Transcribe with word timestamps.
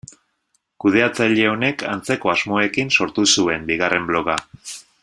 Kudeatzaile 0.85 1.45
honek 1.49 1.85
antzeko 1.91 2.33
asmoekin 2.35 2.93
sortu 2.99 3.29
zuen 3.35 3.71
bigarren 3.73 4.11
bloga. 4.13 4.43